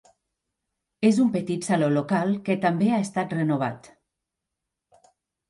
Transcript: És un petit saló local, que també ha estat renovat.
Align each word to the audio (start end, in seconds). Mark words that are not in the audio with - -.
És 1.09 1.19
un 1.23 1.29
petit 1.35 1.67
saló 1.67 1.89
local, 1.97 2.33
que 2.49 2.57
també 2.65 2.89
ha 2.95 3.03
estat 3.09 3.37
renovat. 3.41 3.93